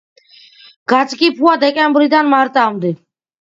გაძგიფვა 0.93 1.53
დეკემბრიდან 1.65 2.33
მარტამდე. 2.33 2.93